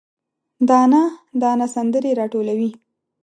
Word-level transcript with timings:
دانه، 0.69 1.03
دانه 1.41 1.67
سندرې، 1.75 2.11
راټولوي 2.19 2.71